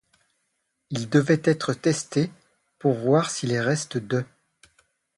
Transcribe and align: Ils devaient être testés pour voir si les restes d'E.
Ils 0.89 1.09
devaient 1.11 1.43
être 1.43 1.73
testés 1.75 2.31
pour 2.79 2.93
voir 2.95 3.29
si 3.29 3.45
les 3.45 3.59
restes 3.61 3.99
d'E. 3.99 4.25